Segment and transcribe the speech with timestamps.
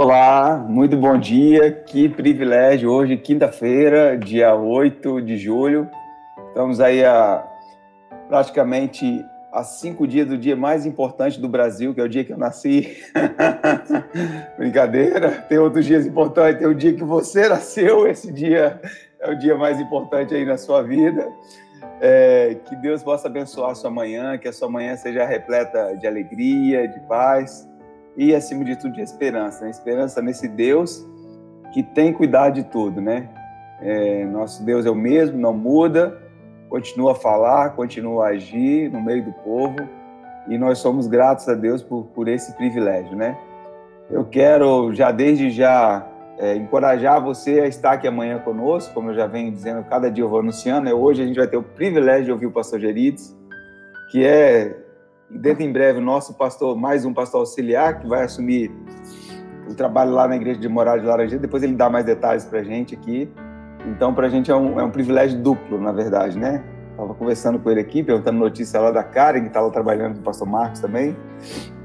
[0.00, 1.72] Olá, muito bom dia.
[1.72, 5.90] Que privilégio hoje, quinta-feira, dia 8 de julho.
[6.46, 7.44] Estamos aí a
[8.28, 12.32] praticamente a cinco dias do dia mais importante do Brasil, que é o dia que
[12.32, 12.96] eu nasci.
[14.56, 15.32] Brincadeira.
[15.48, 16.60] Tem outros dias importantes.
[16.60, 18.06] Tem o dia que você nasceu.
[18.06, 18.80] Esse dia
[19.18, 21.28] é o dia mais importante aí na sua vida.
[22.00, 26.06] É, que Deus possa abençoar a sua manhã, que a sua manhã seja repleta de
[26.06, 27.67] alegria, de paz
[28.18, 29.64] e, acima de tudo, de esperança.
[29.64, 29.70] Né?
[29.70, 31.06] Esperança nesse Deus
[31.72, 33.28] que tem cuidado de tudo, né?
[33.80, 36.20] É, nosso Deus é o mesmo, não muda,
[36.68, 39.76] continua a falar, continua a agir no meio do povo
[40.48, 43.38] e nós somos gratos a Deus por, por esse privilégio, né?
[44.10, 46.04] Eu quero já desde já
[46.38, 50.24] é, encorajar você a estar aqui amanhã conosco, como eu já venho dizendo, cada dia
[50.24, 50.86] eu vou anunciando.
[50.86, 50.94] Né?
[50.94, 53.36] Hoje a gente vai ter o privilégio de ouvir o pastor Gerides,
[54.10, 54.74] que é,
[55.30, 58.72] dentro em breve, o nosso pastor, mais um pastor auxiliar, que vai assumir
[59.68, 61.40] o trabalho lá na igreja de Morar de Laranjeira.
[61.40, 63.30] Depois ele dá mais detalhes para a gente aqui.
[63.86, 66.64] Então, para a gente é um, é um privilégio duplo, na verdade, né?
[66.90, 70.24] Estava conversando com ele aqui, perguntando notícia lá da Karen, que estava trabalhando com o
[70.24, 71.16] pastor Marcos também,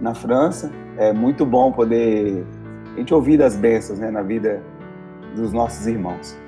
[0.01, 0.71] na França.
[0.97, 2.43] É muito bom poder
[2.95, 4.61] a gente ouvir das bênçãos né, na vida
[5.35, 6.42] dos nossos irmãos.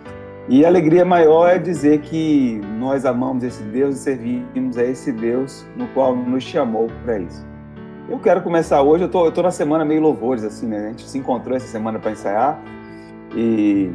[0.47, 5.11] E a alegria maior é dizer que nós amamos esse Deus e servimos a esse
[5.11, 7.45] Deus no qual nos chamou para isso.
[8.07, 10.85] Eu quero começar hoje, eu tô, eu tô na semana meio louvores, assim, né?
[10.85, 12.61] A gente se encontrou essa semana para ensaiar
[13.35, 13.91] e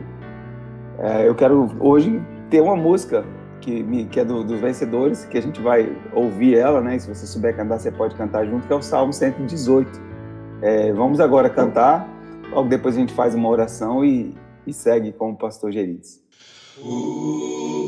[0.98, 3.24] é, eu quero hoje ter uma música
[3.60, 6.98] que, me, que é dos do vencedores, que a gente vai ouvir ela, né?
[6.98, 9.88] Se você souber cantar, você pode cantar junto, que é o Salmo 118.
[10.62, 12.08] É, vamos agora cantar
[12.50, 14.34] Logo depois a gente faz uma oração e,
[14.66, 16.20] e segue com o pastor Gerides.
[16.82, 17.79] É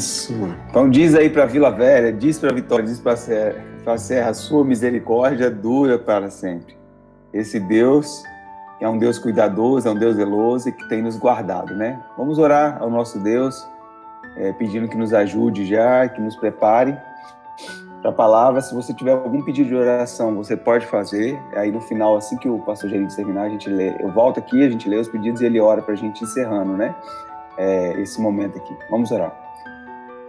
[0.00, 0.32] Isso.
[0.70, 5.50] Então diz aí para Vila Velha, diz para Vitória, diz para Serra, Serra, sua misericórdia
[5.50, 6.74] dura para sempre.
[7.34, 8.22] Esse Deus
[8.80, 12.00] é um Deus cuidadoso, é um Deus zeloso e que tem nos guardado, né?
[12.16, 13.62] Vamos orar ao nosso Deus,
[14.38, 16.96] é, pedindo que nos ajude já, que nos prepare
[18.00, 18.62] para a palavra.
[18.62, 21.38] Se você tiver algum pedido de oração, você pode fazer.
[21.54, 23.94] Aí no final, assim que o pastor Gerente terminar, a gente lê.
[24.00, 26.74] Eu volto aqui, a gente lê os pedidos e ele ora para a gente encerrando,
[26.74, 26.94] né?
[27.58, 28.74] É, esse momento aqui.
[28.88, 29.39] Vamos orar.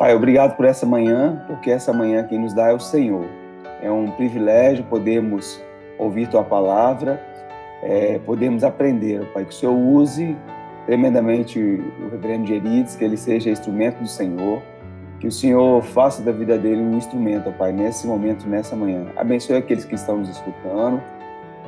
[0.01, 3.27] Pai, obrigado por essa manhã, porque essa manhã quem nos dá é o Senhor.
[3.83, 5.61] É um privilégio podermos
[5.95, 7.21] ouvir Tua palavra,
[7.83, 10.35] é, podermos aprender, Pai, que o Senhor use
[10.87, 14.63] tremendamente o reverendo Gerides, que ele seja instrumento do Senhor,
[15.19, 19.05] que o Senhor faça da vida dele um instrumento, Pai, nesse momento, nessa manhã.
[19.15, 20.99] Abençoe aqueles que estão nos escutando,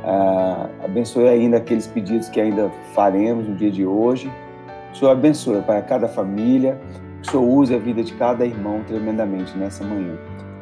[0.04, 4.28] ah, abençoe ainda aqueles pedidos que ainda faremos no dia de hoje.
[4.92, 6.82] O Senhor abençoe, Pai, a cada família,
[7.24, 10.16] que o Senhor use a vida de cada irmão tremendamente nessa manhã.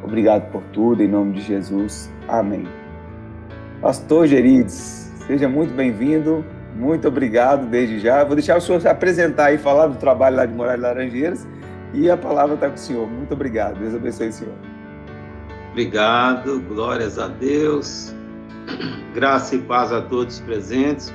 [0.03, 2.11] Obrigado por tudo, em nome de Jesus.
[2.27, 2.67] Amém.
[3.81, 6.45] Pastor Gerides, seja muito bem-vindo.
[6.75, 8.23] Muito obrigado desde já.
[8.23, 11.47] Vou deixar o senhor se apresentar e falar do trabalho lá de Moraes Laranjeiras.
[11.93, 13.09] E a palavra está com o senhor.
[13.09, 13.79] Muito obrigado.
[13.79, 14.55] Deus abençoe o senhor.
[15.71, 16.61] Obrigado.
[16.61, 18.15] Glórias a Deus.
[19.13, 21.13] Graça e paz a todos presentes.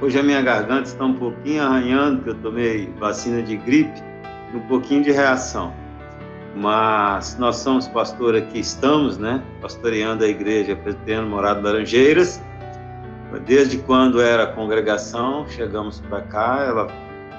[0.00, 4.07] Hoje a minha garganta está um pouquinho arranhando, porque eu tomei vacina de gripe
[4.54, 5.72] um pouquinho de reação.
[6.54, 9.42] Mas nós somos pastor aqui, estamos, né?
[9.60, 12.42] Pastoreando a igreja Presbiteriano Morado Laranjeiras.
[13.46, 16.88] Desde quando era congregação, chegamos para cá, ela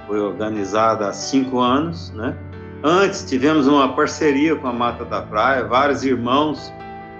[0.08, 2.36] foi organizada há cinco anos, né?
[2.84, 6.72] Antes tivemos uma parceria com a Mata da Praia, vários irmãos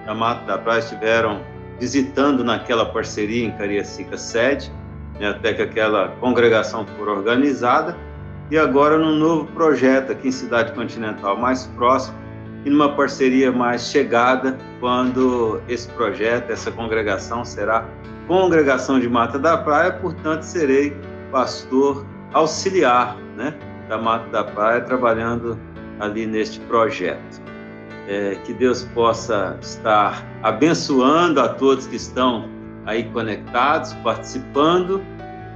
[0.06, 1.42] da Mata da Praia estiveram
[1.78, 4.72] visitando naquela parceria em Cariacica sede,
[5.18, 5.28] né?
[5.28, 7.96] até que aquela congregação for organizada
[8.50, 12.18] e agora num novo projeto aqui em Cidade Continental, mais próximo
[12.64, 17.86] e numa parceria mais chegada, quando esse projeto, essa congregação será
[18.26, 20.96] Congregação de Mata da Praia, portanto serei
[21.32, 23.54] pastor auxiliar, né,
[23.88, 25.58] da Mata da Praia, trabalhando
[25.98, 27.40] ali neste projeto.
[28.08, 32.48] É, que Deus possa estar abençoando a todos que estão
[32.86, 35.00] aí conectados, participando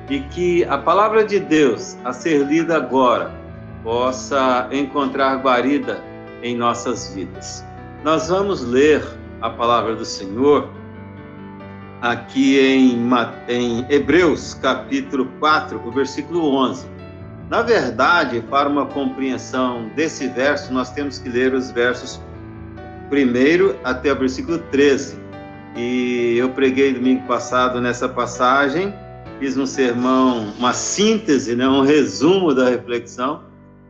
[0.09, 3.31] e que a palavra de Deus a ser lida agora
[3.83, 6.03] possa encontrar guarida
[6.43, 7.65] em nossas vidas.
[8.03, 9.03] Nós vamos ler
[9.41, 10.69] a palavra do Senhor
[12.03, 13.09] aqui em,
[13.49, 16.87] em Hebreus, capítulo 4, o versículo 11.
[17.49, 22.21] Na verdade, para uma compreensão desse verso, nós temos que ler os versos
[23.09, 25.19] primeiro até o versículo 13.
[25.77, 28.95] E eu preguei domingo passado nessa passagem
[29.39, 33.43] fiz um sermão, uma síntese, né, um resumo da reflexão,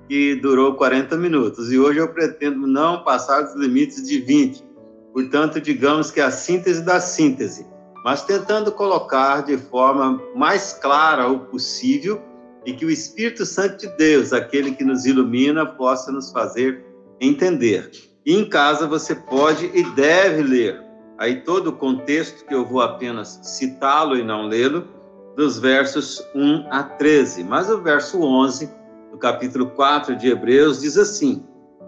[0.09, 1.73] que durou 40 minutos.
[1.73, 4.65] E hoje eu pretendo não passar dos limites de 20.
[5.13, 7.67] Portanto, digamos que é a síntese da síntese,
[8.05, 12.21] mas tentando colocar de forma mais clara o possível
[12.67, 16.85] e que o Espírito Santo de Deus, aquele que nos ilumina, possa nos fazer
[17.21, 17.91] entender.
[18.27, 20.83] E em casa você pode e deve ler
[21.19, 24.89] aí todo o contexto, que eu vou apenas citá-lo e não lê-lo,
[25.37, 27.45] dos versos 1 a 13.
[27.45, 28.71] Mas o verso 11,
[29.11, 31.45] do capítulo 4 de Hebreus, diz assim: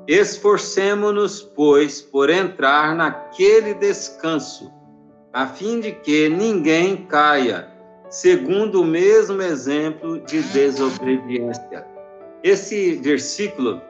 [0.07, 4.73] Esforcemo-nos, pois, por entrar naquele descanso,
[5.33, 7.69] a fim de que ninguém caia,
[8.09, 11.85] segundo o mesmo exemplo de desobediência.
[12.43, 13.81] Esse versículo,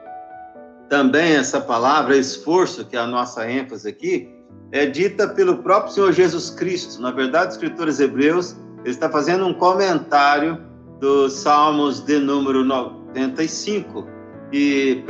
[0.89, 4.33] também essa palavra esforço, que é a nossa ênfase aqui,
[4.71, 7.01] é dita pelo próprio Senhor Jesus Cristo.
[7.01, 8.55] Na verdade, escritores hebreus
[8.87, 10.63] ele está fazendo um comentário
[10.97, 14.07] dos Salmos de número 95.
[14.53, 15.03] E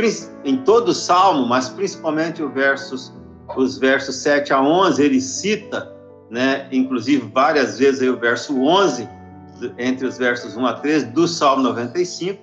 [0.43, 3.13] em todo o salmo, mas principalmente os versos,
[3.55, 5.93] os versos 7 a 11, ele cita,
[6.27, 9.07] né, inclusive várias vezes aí o verso 11,
[9.77, 12.41] entre os versos 1 a 13, do Salmo 95.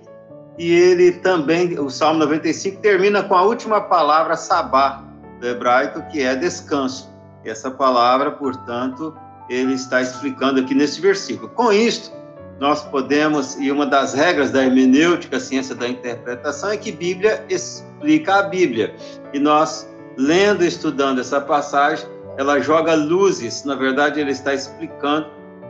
[0.56, 5.02] E ele também, o Salmo 95, termina com a última palavra, sabá,
[5.40, 7.12] do hebraico, que é descanso.
[7.44, 9.12] Essa palavra, portanto,
[9.48, 11.48] ele está explicando aqui nesse versículo.
[11.50, 12.12] Com isto,
[12.60, 17.44] nós podemos, e uma das regras da hermenêutica, a ciência da interpretação, é que Bíblia
[17.48, 18.94] explica a Bíblia.
[19.32, 25.28] E nós, lendo e estudando essa passagem, ela joga luzes, na verdade, ele está explicando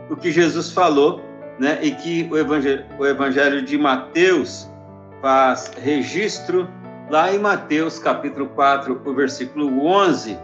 [0.09, 1.21] o que Jesus falou,
[1.59, 1.79] né?
[1.81, 4.69] E que o evangelho, o evangelho de Mateus
[5.21, 6.67] faz registro
[7.09, 10.37] lá em Mateus capítulo 4, o versículo 11,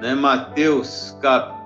[0.00, 0.14] né?
[0.14, 1.61] Mateus capítulo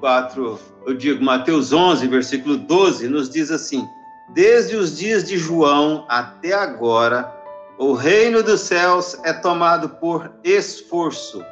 [0.00, 3.86] 4, eu digo Mateus 11, versículo 12, nos diz assim:
[4.34, 7.32] Desde os dias de João até agora,
[7.78, 11.44] O reino dos céus é tomado por esforço.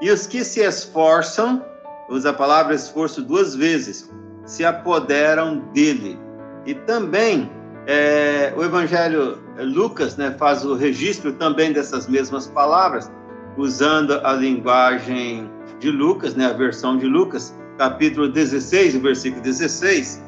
[0.00, 1.62] E os que se esforçam,
[2.08, 4.10] usa a palavra esforço duas vezes,
[4.46, 6.18] se apoderam dele.
[6.64, 7.50] E também
[7.86, 13.12] é, o Evangelho Lucas né, faz o registro também dessas mesmas palavras,
[13.58, 20.22] usando a linguagem de Lucas, né, a versão de Lucas, capítulo 16, versículo 16,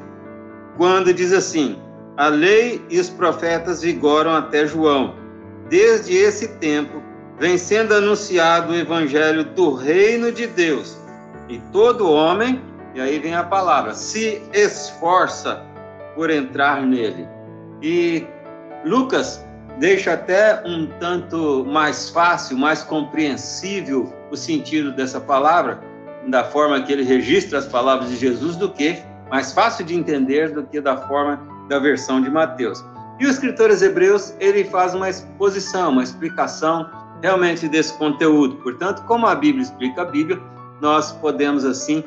[0.77, 1.79] quando diz assim:
[2.17, 5.15] A lei e os profetas vigoram até João.
[5.69, 7.03] Desde esse tempo
[7.39, 10.99] vem sendo anunciado o evangelho do reino de Deus.
[11.49, 12.61] E todo homem,
[12.95, 15.63] e aí vem a palavra, se esforça
[16.15, 17.27] por entrar nele.
[17.83, 18.27] E
[18.85, 19.45] Lucas
[19.79, 25.81] deixa até um tanto mais fácil, mais compreensível o sentido dessa palavra,
[26.27, 28.99] da forma que ele registra as palavras de Jesus, do que
[29.31, 32.85] mais fácil de entender do que da forma da versão de Mateus.
[33.21, 36.89] E o escritor hebreus, ele faz uma exposição, uma explicação
[37.21, 38.57] realmente desse conteúdo.
[38.57, 40.41] Portanto, como a Bíblia explica a Bíblia,
[40.81, 42.05] nós podemos assim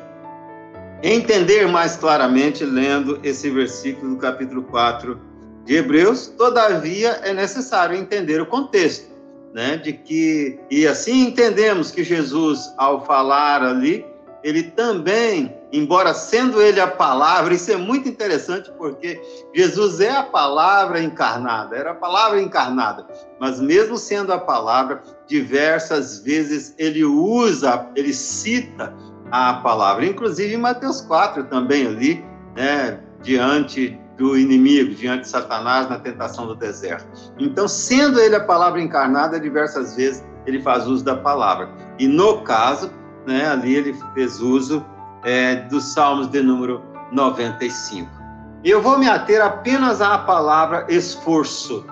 [1.02, 5.20] entender mais claramente lendo esse versículo do capítulo 4
[5.64, 6.28] de Hebreus.
[6.28, 9.11] Todavia, é necessário entender o contexto,
[9.52, 14.04] né, de que e assim entendemos que Jesus ao falar ali,
[14.42, 19.20] ele também embora sendo ele a palavra, isso é muito interessante porque
[19.54, 23.06] Jesus é a palavra encarnada, era a palavra encarnada,
[23.40, 28.94] mas mesmo sendo a palavra, diversas vezes ele usa, ele cita
[29.30, 32.22] a palavra, inclusive em Mateus 4 também ali,
[32.54, 37.06] né, diante do inimigo, diante de Satanás na tentação do deserto.
[37.38, 41.68] Então, sendo ele a palavra encarnada, diversas vezes ele faz uso da palavra.
[41.98, 42.90] E no caso,
[43.26, 44.84] né, ali ele fez uso
[45.24, 48.10] é, dos Salmos de número 95.
[48.64, 51.84] E eu vou me ater apenas à palavra esforço.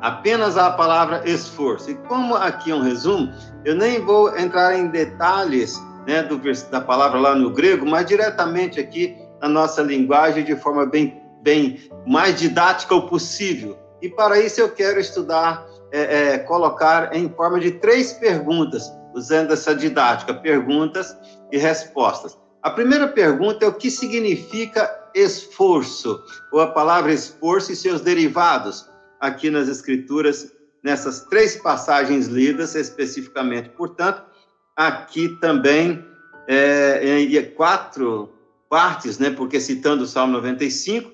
[0.00, 1.90] Apenas à palavra esforço.
[1.90, 3.32] E como aqui é um resumo,
[3.64, 8.78] eu nem vou entrar em detalhes né, do, da palavra lá no grego, mas diretamente
[8.78, 13.78] aqui na nossa linguagem de forma bem, bem mais didática o possível.
[14.00, 19.52] E para isso eu quero estudar, é, é, colocar em forma de três perguntas usando
[19.52, 21.16] essa didática, perguntas
[21.52, 22.36] e respostas.
[22.62, 26.20] A primeira pergunta é o que significa esforço,
[26.50, 33.68] ou a palavra esforço e seus derivados, aqui nas Escrituras, nessas três passagens lidas especificamente.
[33.68, 34.22] Portanto,
[34.74, 36.04] aqui também
[36.48, 38.34] é, quatro
[38.68, 41.12] partes, né, porque citando o Salmo 95,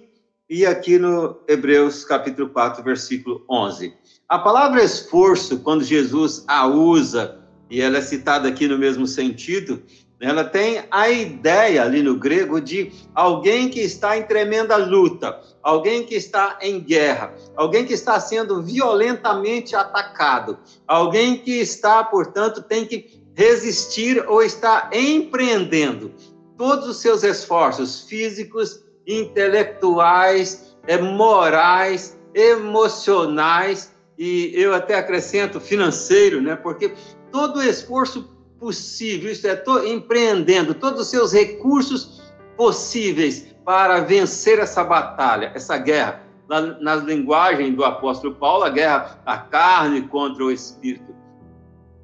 [0.50, 3.95] e aqui no Hebreus capítulo 4, versículo 11.
[4.28, 7.38] A palavra esforço, quando Jesus a usa
[7.71, 9.80] e ela é citada aqui no mesmo sentido,
[10.21, 16.04] ela tem a ideia ali no grego de alguém que está em tremenda luta, alguém
[16.04, 22.85] que está em guerra, alguém que está sendo violentamente atacado, alguém que está, portanto, tem
[22.85, 26.12] que resistir ou está empreendendo
[26.59, 36.54] todos os seus esforços físicos, intelectuais, eh, morais, emocionais e eu até acrescento financeiro, né?
[36.54, 36.95] Porque
[37.33, 38.28] todo o esforço
[38.59, 42.21] possível, isto é, to, empreendendo todos os seus recursos
[42.57, 46.23] possíveis para vencer essa batalha, essa guerra.
[46.47, 51.14] Na, na linguagem do apóstolo Paulo, a guerra da carne contra o espírito.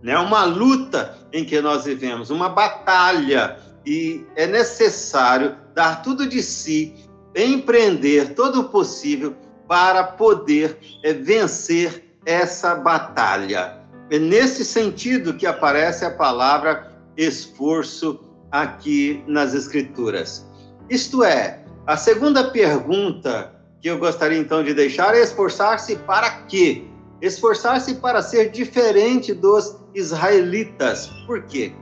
[0.04, 6.42] É uma luta em que nós vivemos, uma batalha, e é necessário dar tudo de
[6.42, 6.95] si,
[7.35, 9.37] empreender todo o possível
[9.68, 13.83] para poder é, vencer essa batalha.
[14.11, 20.47] É nesse sentido que aparece a palavra esforço aqui nas Escrituras.
[20.88, 26.85] Isto é, a segunda pergunta que eu gostaria então de deixar é esforçar-se para quê?
[27.21, 31.09] Esforçar-se para ser diferente dos israelitas.
[31.26, 31.75] Por quê?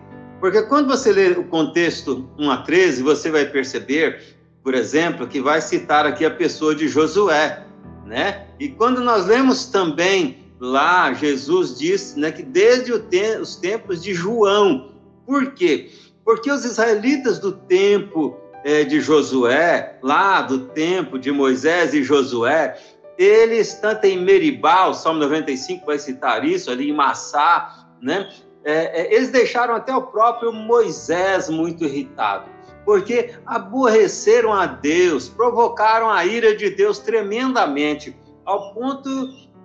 [0.45, 5.41] Porque quando você lê o contexto 1 a 13, você vai perceber, por exemplo, que
[5.41, 7.65] vai citar aqui a pessoa de Josué,
[8.05, 8.47] né?
[8.61, 14.13] E quando nós lemos também lá Jesus diz né, que desde te os tempos de
[14.13, 14.93] João.
[15.25, 15.91] Por quê?
[16.23, 22.79] Porque os israelitas do tempo é, de Josué, lá do tempo de Moisés e Josué,
[23.17, 28.29] eles, tanto em Meribá, o Salmo 95 vai citar isso, ali em Massá, né?
[28.65, 32.49] É, é, eles deixaram até o próprio Moisés muito irritado,
[32.85, 39.11] porque aborreceram a Deus, provocaram a ira de Deus tremendamente, ao ponto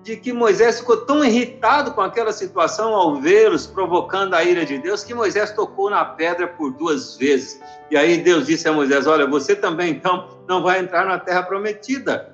[0.03, 4.77] de que Moisés ficou tão irritado com aquela situação ao vê-los provocando a ira de
[4.77, 7.61] Deus que Moisés tocou na pedra por duas vezes.
[7.91, 11.43] E aí Deus disse a Moisés: Olha, você também então não vai entrar na terra
[11.43, 12.33] prometida.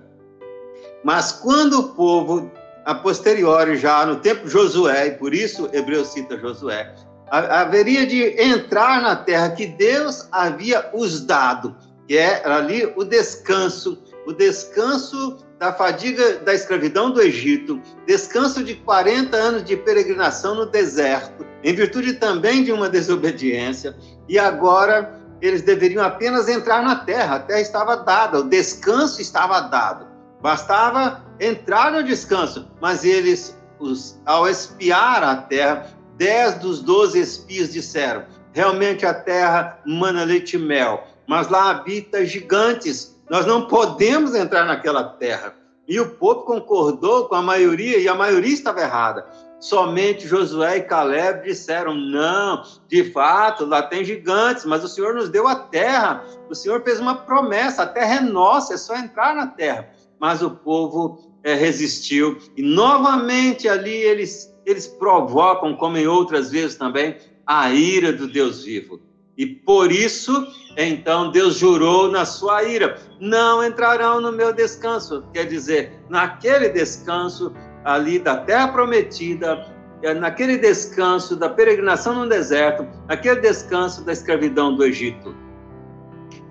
[1.03, 2.51] Mas quando o povo
[2.85, 6.93] a posteriori, já no tempo de Josué, e por isso Hebreus cita Josué,
[7.29, 11.75] haveria de entrar na terra que Deus havia os dado,
[12.07, 18.75] que é ali o descanso, o descanso da fadiga da escravidão do Egito, descanso de
[18.75, 23.95] 40 anos de peregrinação no deserto, em virtude também de uma desobediência,
[24.29, 29.59] e agora eles deveriam apenas entrar na terra, a terra estava dada, o descanso estava
[29.61, 30.14] dado.
[30.45, 35.87] Bastava entrar no descanso, mas eles, os, ao espiar a terra,
[36.17, 42.23] dez dos doze espias disseram: realmente a terra mana leite e mel, mas lá habita
[42.23, 43.19] gigantes.
[43.27, 45.55] Nós não podemos entrar naquela terra.
[45.87, 49.25] E o povo concordou com a maioria, e a maioria estava errada.
[49.59, 55.27] Somente Josué e Caleb disseram: não, de fato, lá tem gigantes, mas o Senhor nos
[55.27, 56.23] deu a terra.
[56.47, 59.94] O Senhor fez uma promessa: a terra é nossa, é só entrar na terra.
[60.25, 66.75] Mas o povo é, resistiu, e novamente ali eles, eles provocam, como em outras vezes
[66.75, 67.15] também,
[67.45, 68.99] a ira do Deus vivo.
[69.37, 75.23] E por isso, então, Deus jurou na sua ira: não entrarão no meu descanso.
[75.31, 77.53] Quer dizer, naquele descanso
[77.83, 79.63] ali da terra prometida,
[80.01, 85.44] é, naquele descanso da peregrinação no deserto, naquele descanso da escravidão do Egito.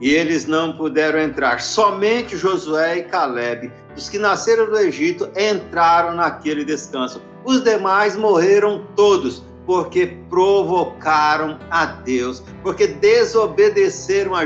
[0.05, 1.63] E eles não puderam entrar.
[1.63, 7.23] Somente Josué e Caleb, os que nasceram do Egito, entraram naquele descanso.
[7.43, 14.43] Os demais morreram todos porque provocaram a Deus, porque desobedeceram a,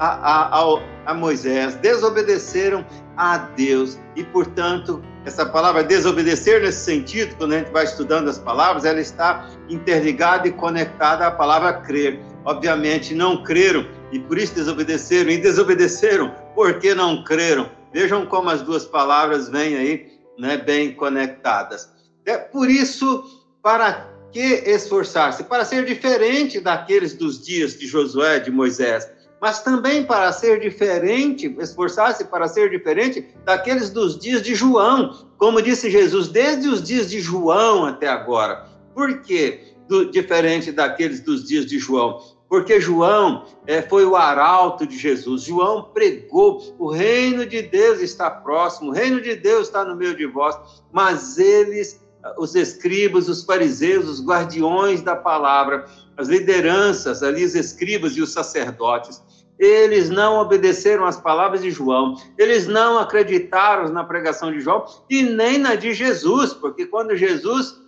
[0.00, 2.84] a, a, a Moisés, desobedeceram
[3.16, 8.40] a Deus e, portanto, essa palavra desobedecer nesse sentido, quando a gente vai estudando as
[8.40, 12.18] palavras, ela está interligada e conectada à palavra crer.
[12.44, 17.68] Obviamente, não creram e por isso desobedeceram, e desobedeceram porque não creram.
[17.92, 20.06] Vejam como as duas palavras vêm aí,
[20.38, 21.90] né, bem conectadas.
[22.24, 23.24] É por isso,
[23.62, 25.44] para que esforçar-se?
[25.44, 31.54] Para ser diferente daqueles dos dias de Josué, de Moisés, mas também para ser diferente,
[31.58, 37.10] esforçar-se para ser diferente daqueles dos dias de João, como disse Jesus, desde os dias
[37.10, 38.66] de João até agora.
[38.94, 39.74] Por quê?
[39.88, 42.20] Do, diferente daqueles dos dias de João?
[42.50, 45.44] Porque João é, foi o arauto de Jesus.
[45.44, 50.16] João pregou: o reino de Deus está próximo, o reino de Deus está no meio
[50.16, 50.58] de vós.
[50.92, 52.04] Mas eles
[52.36, 55.86] os escribas, os fariseus, os guardiões da palavra,
[56.18, 59.22] as lideranças, ali os escribas e os sacerdotes,
[59.58, 65.22] eles não obedeceram às palavras de João, eles não acreditaram na pregação de João e
[65.22, 67.78] nem na de Jesus, porque quando Jesus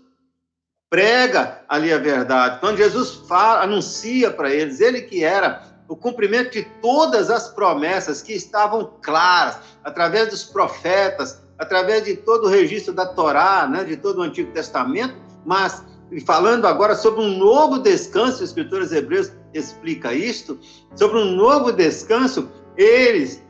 [0.93, 6.53] prega ali a verdade, quando Jesus fala, anuncia para eles, ele que era o cumprimento
[6.53, 12.93] de todas as promessas que estavam claras através dos profetas, através de todo o registro
[12.93, 15.15] da Torá, né, de todo o Antigo Testamento,
[15.47, 15.83] mas
[16.27, 20.61] falando agora sobre um novo descanso, os escritores hebreus explica isto,
[20.95, 23.43] sobre um novo descanso, eles,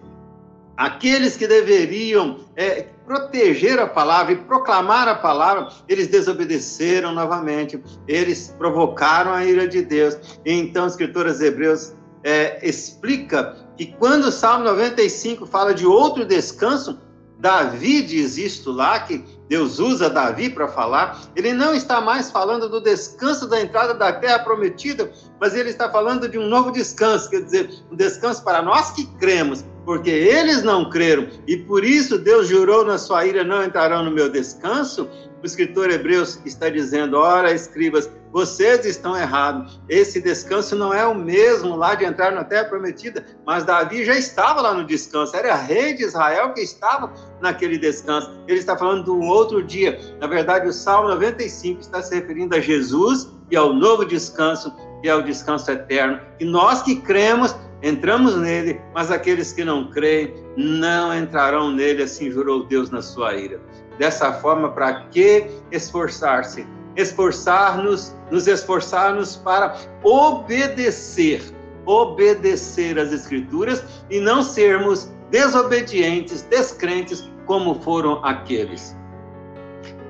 [0.82, 8.52] aqueles que deveriam é, proteger a palavra e proclamar a palavra, eles desobedeceram novamente, eles
[8.58, 10.16] provocaram a ira de Deus.
[10.44, 16.98] Então, os escritores hebreus é, explica que quando o Salmo 95 fala de outro descanso,
[17.42, 22.68] Davi diz isto lá, que Deus usa Davi para falar, ele não está mais falando
[22.68, 27.28] do descanso da entrada da terra prometida, mas ele está falando de um novo descanso,
[27.28, 32.16] quer dizer, um descanso para nós que cremos, porque eles não creram, e por isso
[32.16, 35.08] Deus jurou na sua ira: não entrarão no meu descanso.
[35.42, 39.80] O escritor Hebreus está dizendo: ora, escribas, vocês estão errados.
[39.88, 44.14] Esse descanso não é o mesmo lá de entrar na terra prometida, mas Davi já
[44.14, 48.32] estava lá no descanso, era rei de Israel que estava naquele descanso.
[48.48, 50.00] Ele está falando de um outro dia.
[50.18, 55.08] Na verdade, o Salmo 95 está se referindo a Jesus e ao novo descanso, que
[55.08, 56.18] é o descanso eterno.
[56.40, 62.30] E nós que cremos, entramos nele, mas aqueles que não creem não entrarão nele, assim
[62.30, 63.60] jurou Deus na sua ira.
[63.98, 66.66] Dessa forma, para que esforçar-se?
[66.96, 71.42] Esforçar-nos, nos esforçarmos para obedecer,
[71.86, 78.96] obedecer às Escrituras e não sermos desobedientes, descrentes, como foram aqueles.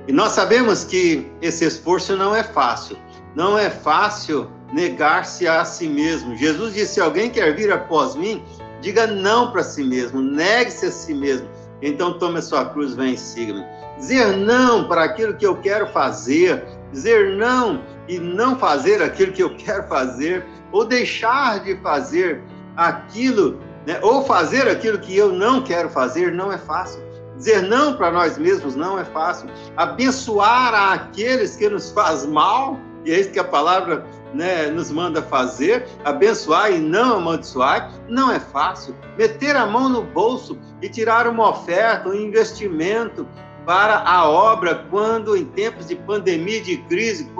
[0.06, 2.98] E nós sabemos que esse esforço não é fácil.
[3.34, 6.36] Não é fácil negar-se a si mesmo.
[6.36, 8.42] Jesus disse: se alguém quer vir após mim,
[8.80, 11.48] diga não para si mesmo, negue-se a si mesmo.
[11.80, 13.64] Então tome a sua cruz, vem e siga-me
[14.02, 19.42] dizer não para aquilo que eu quero fazer, dizer não e não fazer aquilo que
[19.42, 22.42] eu quero fazer, ou deixar de fazer
[22.76, 27.02] aquilo, né, ou fazer aquilo que eu não quero fazer, não é fácil.
[27.36, 29.48] Dizer não para nós mesmos não é fácil.
[29.76, 35.20] Abençoar aqueles que nos faz mal, e é isso que a palavra né, nos manda
[35.22, 38.94] fazer, abençoar e não amaldiçoar, não é fácil.
[39.18, 43.26] Meter a mão no bolso e tirar uma oferta, um investimento
[43.64, 47.30] para a obra, quando em tempos de pandemia, de crise,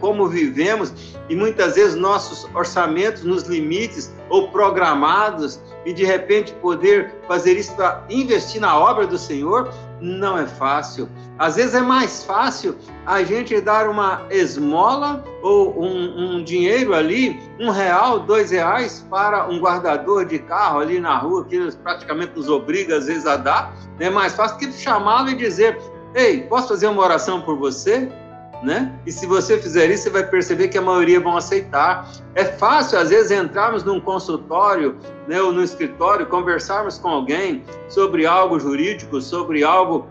[0.00, 0.92] como vivemos,
[1.28, 7.74] e muitas vezes nossos orçamentos nos limites ou programados, e de repente poder fazer isso
[7.74, 11.08] para investir na obra do Senhor, não é fácil.
[11.38, 17.40] Às vezes é mais fácil a gente dar uma esmola ou um, um, dinheiro ali,
[17.58, 22.48] um real, dois reais, para um guardador de carro ali na rua, que praticamente nos
[22.48, 23.74] obriga às vezes a dar.
[23.98, 25.78] É mais fácil que chamá-lo e dizer:
[26.14, 28.08] Ei, posso fazer uma oração por você?
[28.64, 28.98] Né?
[29.04, 32.10] E se você fizer isso, você vai perceber que a maioria vão aceitar.
[32.34, 34.96] É fácil, às vezes, entrarmos num consultório
[35.28, 40.08] né, ou no escritório, conversarmos com alguém sobre algo jurídico, sobre algo,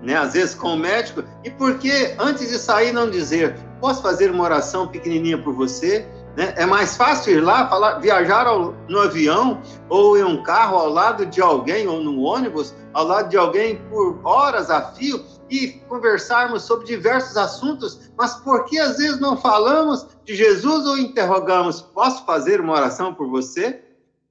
[0.00, 4.00] né, às vezes com o médico, e por que antes de sair não dizer, posso
[4.00, 6.06] fazer uma oração pequenininha por você?
[6.36, 6.54] Né?
[6.56, 10.88] É mais fácil ir lá, falar, viajar ao, no avião ou em um carro ao
[10.88, 15.68] lado de alguém ou no ônibus, ao lado de alguém por horas a fio e
[15.88, 21.80] conversarmos sobre diversos assuntos, mas por que às vezes não falamos de Jesus ou interrogamos:
[21.80, 23.80] posso fazer uma oração por você?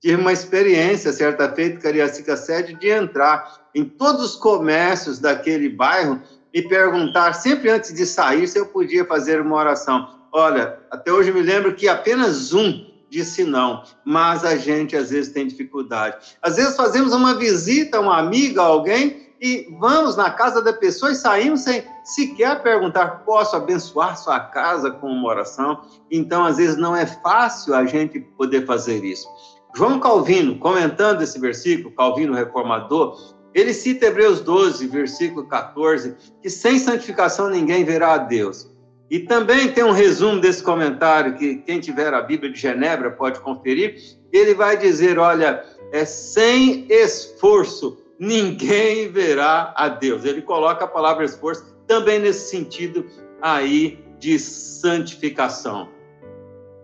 [0.02, 6.22] Tive uma experiência, certa feita, Cariacica Sede, de entrar em todos os comércios daquele bairro
[6.54, 10.08] e perguntar, sempre antes de sair, se eu podia fazer uma oração.
[10.32, 15.32] Olha, até hoje me lembro que apenas um disse não, mas a gente às vezes
[15.32, 16.38] tem dificuldade.
[16.42, 20.74] Às vezes fazemos uma visita a uma amiga, a alguém, e vamos na casa da
[20.74, 25.82] pessoa e saímos sem sequer perguntar: posso abençoar sua casa com uma oração?
[26.10, 29.28] Então, às vezes, não é fácil a gente poder fazer isso.
[29.76, 36.80] João Calvino, comentando esse versículo, Calvino reformador, ele cita Hebreus 12, versículo 14, que sem
[36.80, 38.68] santificação ninguém verá a Deus.
[39.12, 43.40] E também tem um resumo desse comentário que quem tiver a Bíblia de Genebra pode
[43.42, 43.96] conferir.
[44.34, 50.26] Ele vai dizer: olha, é sem esforço ninguém verá a Deus.
[50.26, 53.06] Ele coloca a palavra esforço também nesse sentido
[53.42, 55.90] aí de santificação.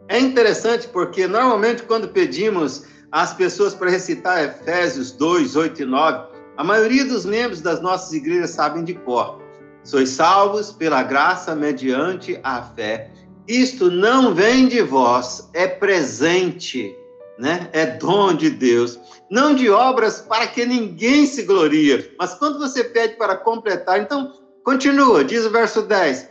[0.07, 6.31] É interessante porque normalmente quando pedimos às pessoas para recitar Efésios 2, 8 e 9,
[6.57, 9.41] a maioria dos membros das nossas igrejas sabem de cor.
[9.83, 13.11] Sois salvos pela graça mediante a fé.
[13.47, 16.95] Isto não vem de vós, é presente,
[17.37, 17.69] né?
[17.71, 22.09] É dom de Deus, não de obras para que ninguém se gloria.
[22.19, 26.29] Mas quando você pede para completar, então continua, diz o verso 10.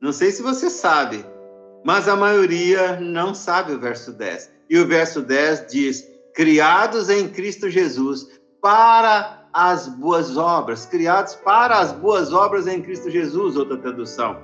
[0.00, 1.24] Não sei se você sabe,
[1.84, 4.50] mas a maioria não sabe o verso 10.
[4.68, 6.04] E o verso 10 diz:
[6.34, 8.28] criados em Cristo Jesus
[8.60, 14.38] para as boas obras, criados para as boas obras em Cristo Jesus, outra tradução.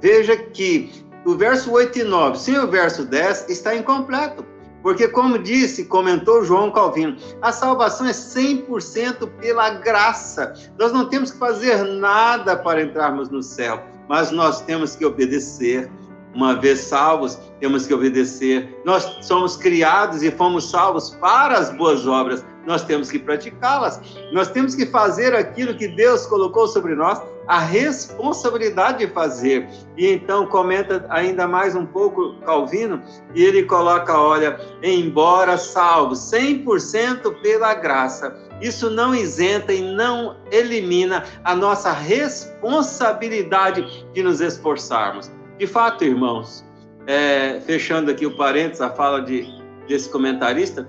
[0.00, 0.92] Veja que
[1.24, 4.44] o verso 8 e 9, sem o verso 10, está incompleto.
[4.88, 10.54] Porque, como disse, comentou João Calvino, a salvação é 100% pela graça.
[10.78, 15.90] Nós não temos que fazer nada para entrarmos no céu, mas nós temos que obedecer.
[16.34, 18.80] Uma vez salvos, temos que obedecer.
[18.82, 23.98] Nós somos criados e fomos salvos para as boas obras nós temos que praticá-las.
[24.30, 29.66] Nós temos que fazer aquilo que Deus colocou sobre nós, a responsabilidade de fazer.
[29.96, 33.02] E então comenta ainda mais um pouco Calvino,
[33.34, 41.24] e ele coloca, olha, embora salvo 100% pela graça, isso não isenta e não elimina
[41.42, 45.30] a nossa responsabilidade de nos esforçarmos.
[45.58, 46.62] De fato, irmãos,
[47.06, 49.48] é, fechando aqui o parênteses, a fala de,
[49.88, 50.86] desse comentarista,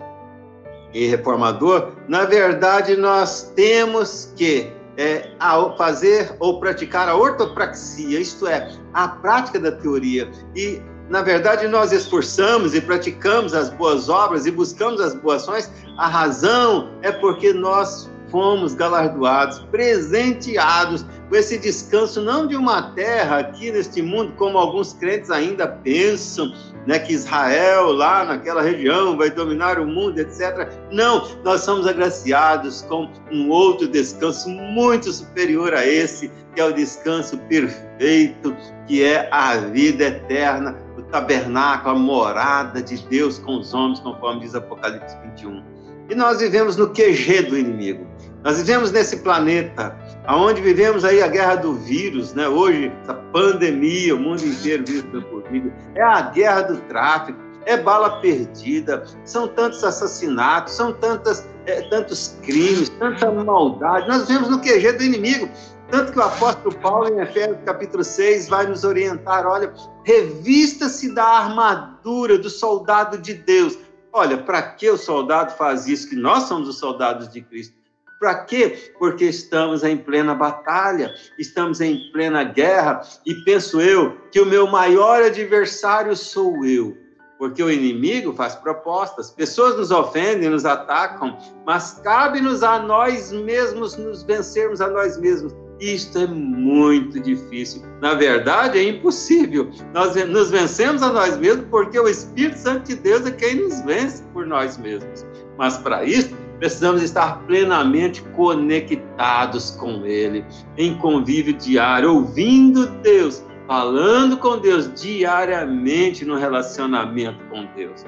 [0.94, 5.32] e reformador, na verdade nós temos que é,
[5.78, 10.30] fazer ou praticar a ortopraxia, isto é, a prática da teoria.
[10.54, 15.72] E, na verdade, nós esforçamos e praticamos as boas obras e buscamos as boas ações,
[15.98, 23.40] a razão é porque nós fomos galardoados, presenteados com esse descanso, não de uma terra
[23.40, 26.54] aqui neste mundo, como alguns crentes ainda pensam,
[26.88, 30.70] né, que Israel, lá naquela região, vai dominar o mundo, etc.
[30.92, 36.74] Não, nós somos agraciados com um outro descanso muito superior a esse, que é o
[36.74, 38.56] descanso perfeito,
[38.88, 44.42] que é a vida eterna, o tabernáculo, a morada de Deus com os homens, conforme
[44.42, 45.64] diz Apocalipse 21.
[46.10, 48.08] E nós vivemos no QG do inimigo.
[48.44, 49.96] Nós vivemos nesse planeta,
[50.30, 52.48] onde vivemos aí a guerra do vírus, né?
[52.48, 57.76] Hoje, essa pandemia, o mundo inteiro vive pelo Covid, é a guerra do tráfico, é
[57.76, 64.08] bala perdida, são tantos assassinatos, são tantas, é, tantos crimes, tanta maldade.
[64.08, 65.50] Nós vemos no QG do inimigo.
[65.92, 69.74] Tanto que o apóstolo Paulo, em Efésios capítulo 6, vai nos orientar: olha,
[70.06, 73.78] revista-se da armadura do soldado de Deus.
[74.14, 76.10] Olha, para que o soldado faz isso?
[76.10, 77.79] Que nós somos os soldados de Cristo.
[78.20, 78.92] Para quê?
[79.00, 84.68] Porque estamos em plena batalha, estamos em plena guerra, e penso eu que o meu
[84.68, 86.98] maior adversário sou eu.
[87.38, 93.96] Porque o inimigo faz propostas, pessoas nos ofendem, nos atacam, mas cabe-nos a nós mesmos
[93.96, 95.56] nos vencermos a nós mesmos.
[95.80, 97.82] Isto é muito difícil.
[98.02, 99.72] Na verdade, é impossível.
[99.94, 103.80] Nós nos vencemos a nós mesmos porque o Espírito Santo de Deus é quem nos
[103.84, 105.26] vence por nós mesmos.
[105.58, 110.46] Mas para isso, precisamos estar plenamente conectados com Ele,
[110.78, 118.06] em convívio diário, ouvindo Deus, falando com Deus diariamente no relacionamento com Deus.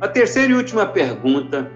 [0.00, 1.70] A terceira e última pergunta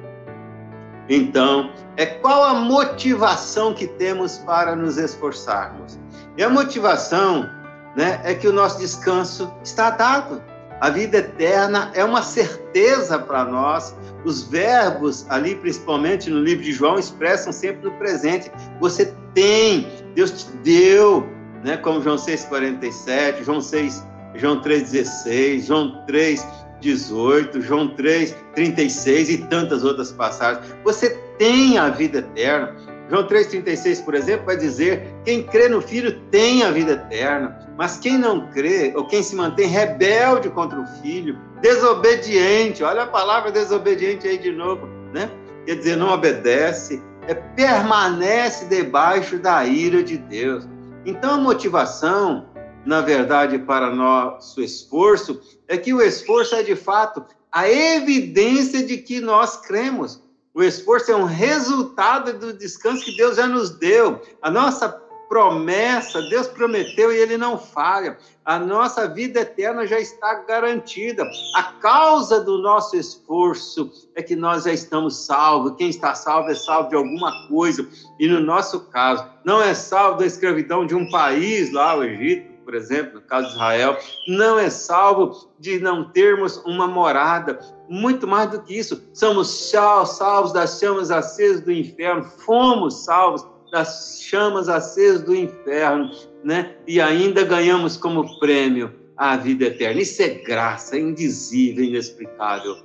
[1.10, 5.98] então, é qual a motivação que temos para nos esforçarmos?
[6.36, 7.50] E a motivação
[7.96, 10.40] né, é que o nosso descanso está dado.
[10.80, 13.94] A vida eterna é uma certeza para nós.
[14.24, 18.50] Os verbos ali, principalmente no livro de João, expressam sempre no presente.
[18.80, 21.28] Você tem, Deus te deu,
[21.62, 21.76] né?
[21.76, 26.46] Como João 6:47, João 6, João 3:16, João 3
[26.80, 30.64] 18, João 3, 36 e tantas outras passagens.
[30.82, 32.74] Você tem a vida eterna.
[33.10, 37.98] João 3,36, por exemplo, vai dizer: quem crê no Filho tem a vida eterna, mas
[37.98, 43.50] quem não crê, ou quem se mantém rebelde contra o Filho, desobediente, olha a palavra
[43.50, 45.28] desobediente aí de novo, né?
[45.66, 50.66] Quer dizer, não obedece, é, permanece debaixo da ira de Deus.
[51.04, 52.48] Então a motivação
[52.84, 58.98] na verdade, para nosso esforço, é que o esforço é de fato a evidência de
[58.98, 60.22] que nós cremos.
[60.52, 64.20] O esforço é um resultado do descanso que Deus já nos deu.
[64.42, 64.88] A nossa
[65.28, 68.18] promessa, Deus prometeu e ele não falha.
[68.44, 71.24] A nossa vida eterna já está garantida.
[71.54, 75.76] A causa do nosso esforço é que nós já estamos salvos.
[75.78, 77.88] Quem está salvo é salvo de alguma coisa.
[78.18, 82.49] E no nosso caso, não é salvo da escravidão de um país lá, o Egito,
[82.64, 87.58] por exemplo, no caso de Israel, não é salvo de não termos uma morada.
[87.88, 94.20] Muito mais do que isso, somos salvos das chamas acesas do inferno, fomos salvos das
[94.22, 96.10] chamas acesas do inferno,
[96.44, 96.76] né?
[96.86, 100.00] E ainda ganhamos como prêmio a vida eterna.
[100.00, 102.76] Isso é graça, é indizível, inexplicável.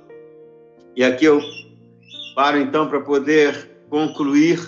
[0.94, 1.40] E aqui eu
[2.34, 4.60] paro então para poder concluir,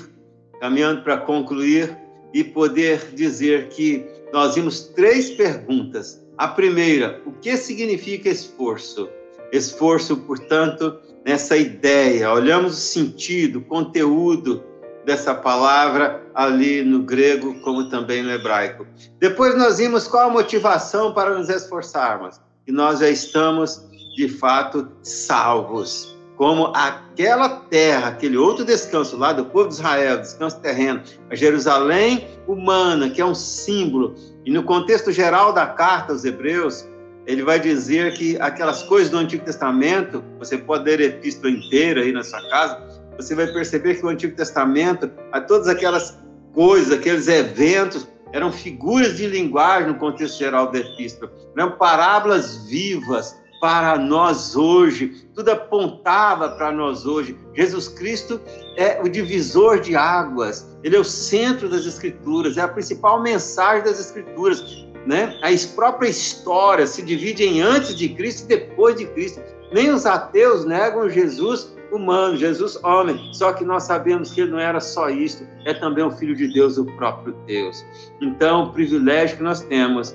[0.60, 1.96] caminhando para concluir
[2.32, 6.22] e poder dizer que nós vimos três perguntas.
[6.36, 9.08] A primeira, o que significa esforço?
[9.52, 14.62] Esforço, portanto, nessa ideia, olhamos o sentido, o conteúdo
[15.04, 18.86] dessa palavra ali no grego, como também no hebraico.
[19.18, 23.82] Depois nós vimos qual a motivação para nos esforçarmos, e nós já estamos,
[24.14, 30.60] de fato, salvos como aquela terra, aquele outro descanso lá do povo de Israel, descanso
[30.60, 34.14] terreno, a Jerusalém humana, que é um símbolo.
[34.46, 36.88] E no contexto geral da carta aos Hebreus,
[37.26, 42.02] ele vai dizer que aquelas coisas do Antigo Testamento, você pode ler a epístola inteira
[42.02, 46.16] aí na sua casa, você vai perceber que o Antigo Testamento, a todas aquelas
[46.54, 53.36] coisas, aqueles eventos, eram figuras de linguagem no contexto geral da epístola, eram parábolas vivas,
[53.60, 57.36] para nós hoje, tudo apontava para nós hoje.
[57.54, 58.40] Jesus Cristo
[58.76, 63.84] é o divisor de águas, ele é o centro das Escrituras, é a principal mensagem
[63.84, 64.86] das Escrituras.
[65.06, 65.38] Né?
[65.42, 69.40] A própria história se divide em antes de Cristo e depois de Cristo.
[69.72, 73.18] Nem os ateus negam Jesus humano, Jesus homem.
[73.32, 76.52] Só que nós sabemos que ele não era só isso, é também o Filho de
[76.52, 77.84] Deus, o próprio Deus.
[78.20, 80.14] Então, o privilégio que nós temos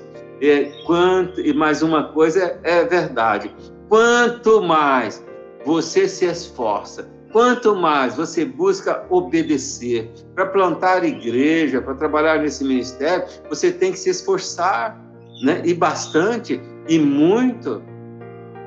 [0.50, 3.54] é, quanto, e mais uma coisa é, é verdade:
[3.88, 5.24] quanto mais
[5.64, 13.24] você se esforça, quanto mais você busca obedecer, para plantar igreja, para trabalhar nesse ministério,
[13.48, 15.00] você tem que se esforçar,
[15.42, 15.60] né?
[15.64, 17.82] E bastante, e muito.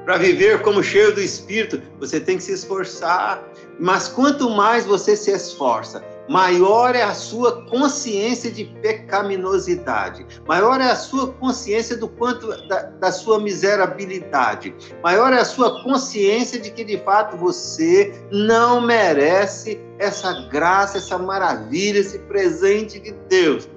[0.03, 3.43] Para viver como cheio do Espírito, você tem que se esforçar.
[3.79, 10.91] Mas quanto mais você se esforça, maior é a sua consciência de pecaminosidade, maior é
[10.91, 16.71] a sua consciência do quanto da, da, sua miserabilidade, maior é a sua consciência de
[16.71, 23.69] que de fato você não merece essa graça, essa maravilha, esse presente de Deus.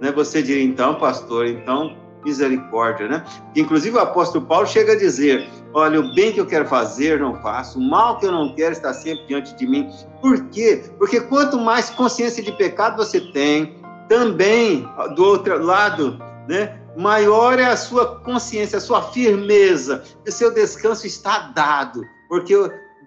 [0.00, 0.10] Né?
[0.12, 3.24] Você diria então, pastor, então misericórdia, né?
[3.56, 7.40] Inclusive o apóstolo Paulo chega a dizer Olha, o bem que eu quero fazer, não
[7.40, 7.78] faço.
[7.78, 9.90] O mal que eu não quero está sempre diante de mim.
[10.20, 10.84] Por quê?
[10.98, 16.78] Porque quanto mais consciência de pecado você tem, também, do outro lado, né?
[16.96, 22.54] Maior é a sua consciência, a sua firmeza, o seu descanso está dado, porque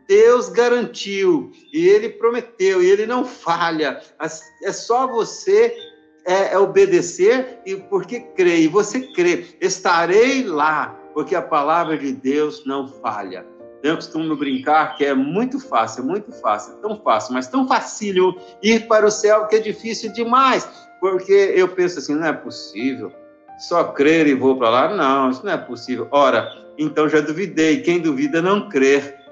[0.08, 4.02] Deus garantiu e Ele prometeu e Ele não falha.
[4.64, 5.76] É só você
[6.26, 12.12] é, é obedecer e porque crê, e você crê, estarei lá, porque a palavra de
[12.12, 13.46] Deus não falha.
[13.84, 17.68] Eu costumo brincar que é muito fácil, é muito fácil, é tão fácil, mas tão
[17.68, 20.68] facílio ir para o céu que é difícil demais,
[21.00, 23.12] porque eu penso assim, não é possível,
[23.60, 24.96] só crer e vou para lá?
[24.96, 26.08] Não, isso não é possível.
[26.12, 29.25] Ora, então já duvidei, quem duvida não crer.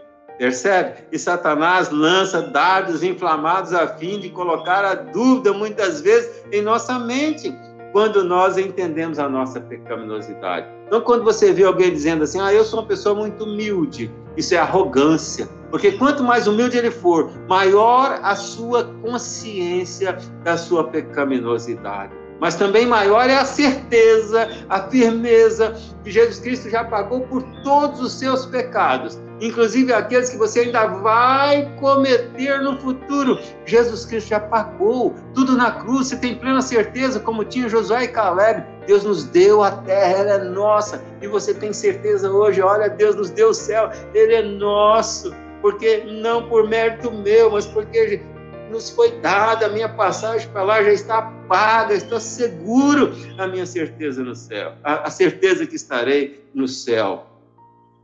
[0.43, 0.95] Percebe?
[1.09, 6.99] E Satanás lança dardos inflamados a fim de colocar a dúvida, muitas vezes, em nossa
[6.99, 7.55] mente,
[7.93, 10.67] quando nós entendemos a nossa pecaminosidade.
[10.85, 14.53] Então, quando você vê alguém dizendo assim, ah, eu sou uma pessoa muito humilde, isso
[14.53, 15.47] é arrogância.
[15.71, 22.85] Porque quanto mais humilde ele for, maior a sua consciência da sua pecaminosidade mas também
[22.85, 28.45] maior é a certeza, a firmeza que Jesus Cristo já pagou por todos os seus
[28.45, 33.39] pecados, inclusive aqueles que você ainda vai cometer no futuro.
[33.65, 38.07] Jesus Cristo já pagou tudo na cruz, você tem plena certeza, como tinha Josué e
[38.09, 38.65] Caleb.
[38.85, 43.15] Deus nos deu a terra, ela é nossa, e você tem certeza hoje, olha, Deus
[43.15, 48.21] nos deu o céu, ele é nosso, porque não por mérito meu, mas porque
[48.69, 53.65] nos foi dada, a minha passagem para lá já está paga, estou seguro a minha
[53.65, 57.27] certeza no céu, a, a certeza que estarei no céu.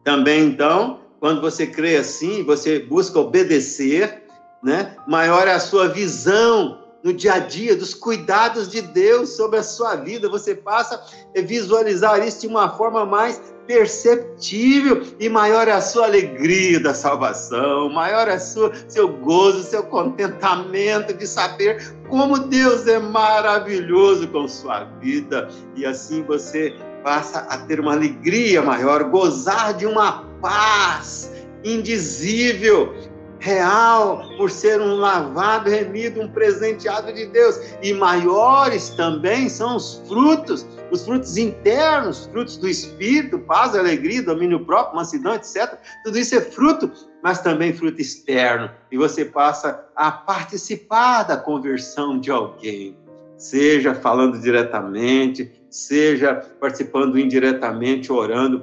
[0.03, 4.23] Também, então, quando você crê assim, você busca obedecer,
[4.63, 4.95] né?
[5.07, 9.63] maior é a sua visão no dia a dia dos cuidados de Deus sobre a
[9.63, 10.29] sua vida.
[10.29, 11.01] Você passa
[11.37, 16.91] a visualizar isso de uma forma mais perceptível e maior é a sua alegria da
[16.91, 24.47] salvação, maior é o seu gozo, seu contentamento de saber como Deus é maravilhoso com
[24.47, 31.31] sua vida e assim você passa a ter uma alegria maior, gozar de uma paz
[31.63, 32.95] indizível,
[33.39, 37.59] real, por ser um lavado, remido, um presenteado de Deus.
[37.81, 44.65] E maiores também são os frutos, os frutos internos, frutos do Espírito, paz, alegria, domínio
[44.65, 45.77] próprio, mansidão, etc.
[46.03, 46.91] Tudo isso é fruto,
[47.23, 48.69] mas também fruto externo.
[48.91, 52.97] E você passa a participar da conversão de alguém,
[53.37, 58.59] seja falando diretamente, seja participando indiretamente, orando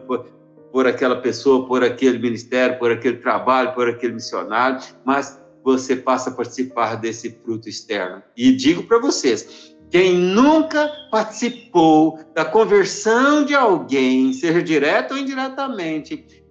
[0.76, 6.28] por, aquela pessoa, por aquele ministério, por aquele trabalho, por aquele missionário, mas você passa
[6.28, 8.22] a participar desse fruto externo.
[8.36, 16.44] E digo para vocês, quem nunca participou da conversão de alguém, seja direto ou indiretamente,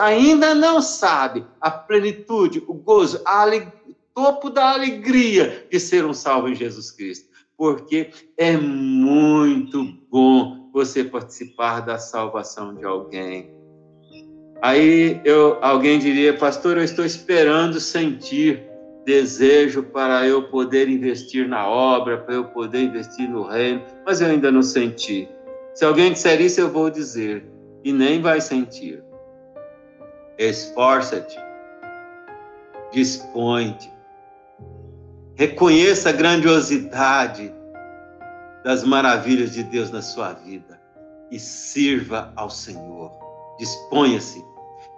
[0.00, 3.20] ainda não sabe a plenitude, o gozo,
[3.88, 7.28] o topo da alegria de ser um salvo em Jesus Cristo.
[7.56, 13.60] Porque é muito bom você participar da salvação de alguém.
[14.62, 18.62] Aí eu, alguém diria, pastor, eu estou esperando sentir
[19.04, 24.28] desejo para eu poder investir na obra, para eu poder investir no reino, mas eu
[24.28, 25.28] ainda não senti.
[25.74, 27.44] Se alguém disser isso, eu vou dizer,
[27.82, 29.02] e nem vai sentir.
[30.38, 31.36] Esforça-te,
[32.92, 33.90] dispõe-te,
[35.34, 37.52] reconheça a grandiosidade
[38.62, 40.80] das maravilhas de Deus na sua vida
[41.32, 43.10] e sirva ao Senhor.
[43.58, 44.51] Disponha-se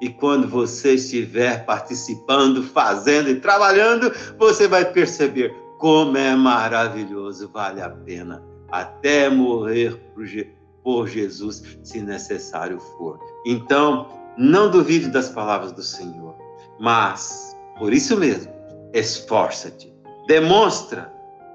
[0.04, 7.80] e quando você estiver participando, fazendo e trabalhando, você vai perceber como é maravilhoso, vale
[7.80, 9.98] a pena até morrer
[10.82, 13.18] por Jesus, se necessário for.
[13.46, 16.36] Então, não duvide das palavras do Senhor,
[16.78, 18.52] mas, por isso mesmo,
[18.92, 19.90] esforça-te,
[20.26, 21.10] demonstra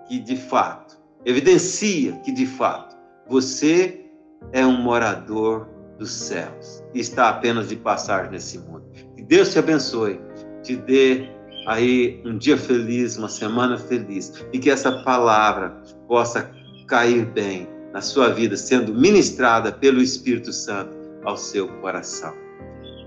[0.08, 2.98] que de fato, evidencia que de fato,
[3.28, 4.08] você
[4.52, 5.70] é um morador
[6.00, 8.84] dos céus e está apenas de passagem nesse mundo.
[9.16, 10.20] Que Deus te abençoe,
[10.64, 11.28] te dê
[11.68, 15.78] aí um dia feliz, uma semana feliz e que essa palavra
[16.08, 16.50] possa
[16.88, 22.34] cair bem na sua vida, sendo ministrada pelo Espírito Santo ao seu coração,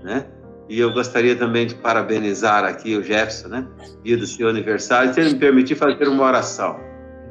[0.03, 0.25] né?
[0.69, 3.67] E eu gostaria também de parabenizar aqui o Jefferson, né?
[4.03, 5.13] Dia do seu aniversário.
[5.13, 6.79] Se ele me permitir fazer uma oração.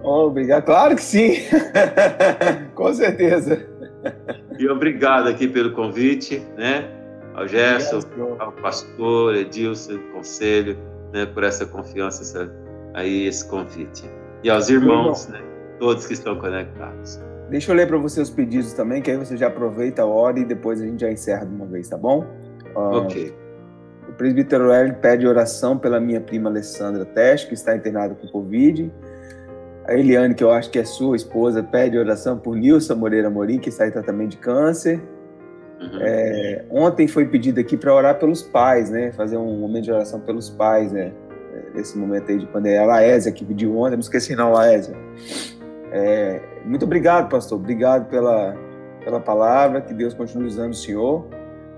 [0.02, 0.64] Oh, obrigado.
[0.64, 1.36] Claro que sim.
[2.74, 3.66] Com certeza.
[4.58, 6.90] E obrigado aqui pelo convite, né?
[7.34, 8.00] Ao Gerson,
[8.38, 10.76] ao pastor Edilson, conselho,
[11.12, 11.26] né?
[11.26, 12.52] Por essa confiança, essa,
[12.94, 14.04] aí esse convite.
[14.42, 15.40] E aos irmãos, né?
[15.78, 17.20] Todos que estão conectados.
[17.48, 20.38] Deixa eu ler para você os pedidos também, que aí você já aproveita a hora
[20.38, 22.26] e depois a gente já encerra de uma vez, tá bom?
[22.74, 23.34] Uh, ok.
[24.08, 28.92] O presbítero Hélio pede oração pela minha prima Alessandra Teste, que está internada com Covid.
[29.86, 33.58] A Eliane, que eu acho que é sua esposa, pede oração por Nilson Moreira Morim,
[33.58, 35.02] que está em tratamento de câncer.
[35.80, 35.98] Uhum.
[36.00, 39.10] É, ontem foi pedido aqui para orar pelos pais, né?
[39.12, 41.12] Fazer um momento de oração pelos pais, né?
[41.74, 42.82] Nesse momento aí de pandemia.
[42.82, 44.94] A Laésia que pediu ontem, não esqueci não, Laésia.
[45.90, 47.58] É, muito obrigado, pastor.
[47.58, 48.56] Obrigado pela,
[49.04, 49.80] pela palavra.
[49.80, 51.26] Que Deus continue usando o senhor.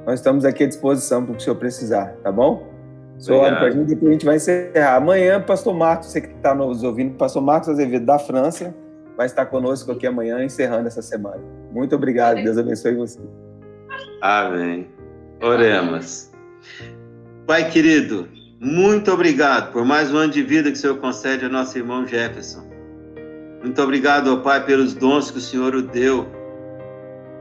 [0.04, 2.73] Nós estamos aqui à disposição para o que o senhor precisar, tá bom?
[3.18, 4.96] Só olha para a gente, depois a gente vai encerrar.
[4.96, 8.74] Amanhã, pastor Marcos, você que está nos ouvindo, pastor Marcos Azevedo da França,
[9.16, 11.40] vai estar conosco aqui amanhã, encerrando essa semana.
[11.72, 13.20] Muito obrigado, Deus abençoe você.
[14.20, 14.88] Amém.
[15.42, 16.30] Oremos.
[17.46, 18.28] Pai querido,
[18.60, 22.06] muito obrigado por mais um ano de vida que o Senhor concede ao nosso irmão
[22.06, 22.64] Jefferson.
[23.62, 26.26] Muito obrigado, ó Pai, pelos dons que o Senhor o deu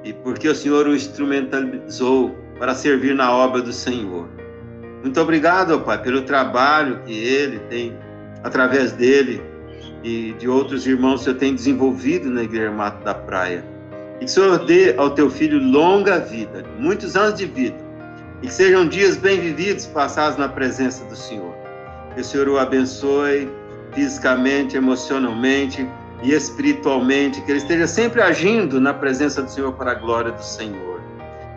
[0.04, 4.28] e porque o Senhor o instrumentalizou para servir na obra do Senhor.
[5.04, 7.94] Muito obrigado, Pai, pelo trabalho que ele tem,
[8.42, 9.44] através dele
[10.02, 13.66] e de outros irmãos que Senhor tem desenvolvido na Igreja Mato da Praia.
[14.16, 17.76] E que o Senhor dê ao teu filho longa vida, muitos anos de vida,
[18.42, 21.54] e que sejam dias bem vividos, passados na presença do Senhor.
[22.16, 23.50] Que o Senhor o abençoe
[23.92, 25.86] fisicamente, emocionalmente
[26.22, 30.44] e espiritualmente, que ele esteja sempre agindo na presença do Senhor para a glória do
[30.44, 30.93] Senhor.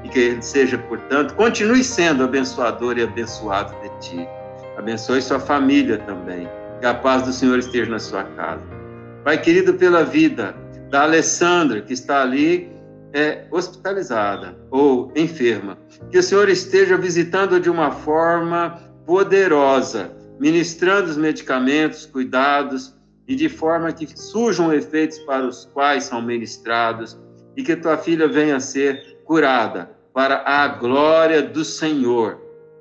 [0.05, 4.29] E que ele seja, portanto, continue sendo abençoador e abençoado de ti.
[4.77, 6.49] Abençoe sua família também.
[6.81, 8.63] Que a paz do Senhor esteja na sua casa.
[9.25, 10.55] Pai querido, pela vida
[10.91, 12.71] da Alessandra, que está ali
[13.13, 15.79] é, hospitalizada ou enferma,
[16.11, 22.95] que o Senhor esteja visitando de uma forma poderosa, ministrando os medicamentos, cuidados,
[23.29, 27.19] e de forma que surjam efeitos para os quais são ministrados
[27.57, 32.41] e que tua filha venha a ser curada para a glória do Senhor.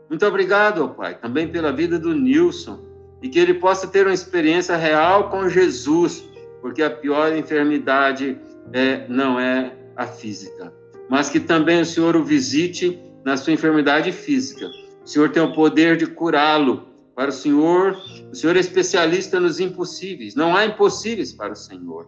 [0.09, 2.79] Muito obrigado, ó Pai, também pela vida do Nilson
[3.21, 6.23] e que ele possa ter uma experiência real com Jesus,
[6.61, 8.37] porque a pior enfermidade
[8.71, 10.71] é, não é a física,
[11.09, 14.69] mas que também o Senhor o visite na sua enfermidade física.
[15.03, 17.97] O Senhor tem o poder de curá-lo para o Senhor,
[18.31, 20.35] o Senhor é especialista nos impossíveis.
[20.35, 22.05] Não há impossíveis para o Senhor.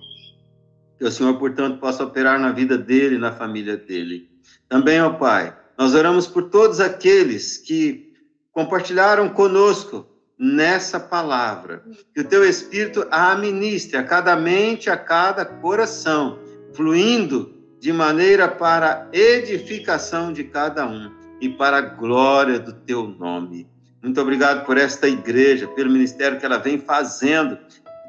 [0.98, 4.30] Que o Senhor, portanto, possa operar na vida dele, na família dele.
[4.68, 8.14] Também, ó Pai, nós oramos por todos aqueles que
[8.52, 11.84] compartilharam conosco nessa palavra.
[12.14, 16.40] Que o teu Espírito a administre a cada mente, a cada coração,
[16.74, 23.70] fluindo de maneira para edificação de cada um e para a glória do teu nome.
[24.02, 27.58] Muito obrigado por esta igreja, pelo ministério que ela vem fazendo,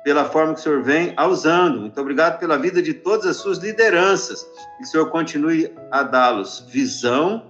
[0.09, 1.81] pela forma que o Senhor vem usando.
[1.83, 4.43] Muito obrigado pela vida de todas as suas lideranças.
[4.79, 7.45] Que o Senhor continue a dá-los visão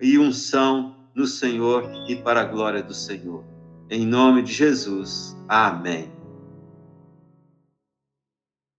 [0.00, 3.42] e unção no Senhor e para a glória do Senhor.
[3.90, 5.36] Em nome de Jesus.
[5.48, 6.13] Amém.